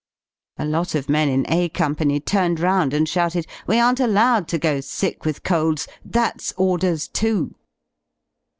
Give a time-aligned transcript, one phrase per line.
[0.57, 4.57] A lot of men in A Company turned round and shouted: "We aren't allowed to
[4.57, 5.87] go sick with golds.
[6.03, 7.53] That's orders, too!"